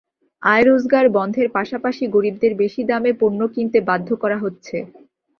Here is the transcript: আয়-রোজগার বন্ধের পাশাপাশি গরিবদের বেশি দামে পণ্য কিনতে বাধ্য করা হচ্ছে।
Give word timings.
আয়-রোজগার 0.43 1.05
বন্ধের 1.17 1.47
পাশাপাশি 1.49 2.03
গরিবদের 2.07 2.53
বেশি 2.55 2.81
দামে 2.83 3.11
পণ্য 3.21 3.39
কিনতে 3.53 3.79
বাধ্য 3.89 4.09
করা 4.21 4.37
হচ্ছে। 4.37 4.77